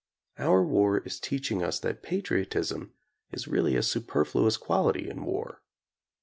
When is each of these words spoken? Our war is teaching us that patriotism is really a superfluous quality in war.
Our 0.39 0.65
war 0.65 0.97
is 1.03 1.19
teaching 1.19 1.61
us 1.61 1.79
that 1.81 2.01
patriotism 2.01 2.91
is 3.31 3.47
really 3.47 3.75
a 3.75 3.83
superfluous 3.83 4.57
quality 4.57 5.07
in 5.07 5.23
war. 5.23 5.61